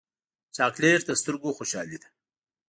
چاکلېټ 0.55 1.01
د 1.05 1.11
سترګو 1.21 1.55
خوشحالي 1.57 1.97
ده. 2.01 2.09